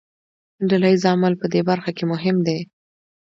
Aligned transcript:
ډله 0.69 0.87
ییز 0.91 1.03
عمل 1.13 1.33
په 1.41 1.45
دې 1.53 1.61
برخه 1.69 1.91
کې 1.97 2.03
مهم 2.13 2.37
دی. 2.47 2.59